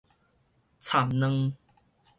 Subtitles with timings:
[0.79, 1.53] 蠶卵